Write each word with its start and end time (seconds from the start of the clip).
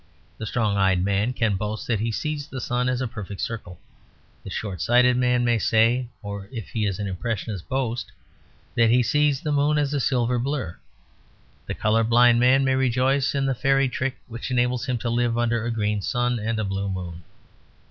The 0.39 0.47
strong 0.47 0.77
eyed 0.77 1.05
man 1.05 1.31
can 1.31 1.57
boast 1.57 1.85
that 1.85 1.99
he 1.99 2.11
sees 2.11 2.47
the 2.47 2.59
sun 2.59 2.89
as 2.89 3.01
a 3.01 3.07
perfect 3.07 3.39
circle. 3.39 3.79
The 4.43 4.49
shortsighted 4.49 5.15
man 5.15 5.45
may 5.45 5.59
say 5.59 6.07
(or 6.23 6.49
if 6.51 6.69
he 6.69 6.87
is 6.87 6.97
an 6.97 7.05
impressionist, 7.05 7.69
boast) 7.69 8.11
that 8.73 8.89
he 8.89 9.03
sees 9.03 9.41
the 9.41 9.51
moon 9.51 9.77
as 9.77 9.93
a 9.93 9.99
silver 9.99 10.39
blur. 10.39 10.75
The 11.67 11.75
colour 11.75 12.03
blind 12.03 12.39
man 12.39 12.65
may 12.65 12.73
rejoice 12.73 13.35
in 13.35 13.45
the 13.45 13.53
fairy 13.53 13.87
trick 13.89 14.17
which 14.27 14.49
enables 14.49 14.87
him 14.87 14.97
to 14.97 15.09
live 15.11 15.37
under 15.37 15.63
a 15.65 15.69
green 15.69 16.01
sun 16.01 16.39
and 16.39 16.57
a 16.57 16.63
blue 16.63 16.89
moon. 16.89 17.21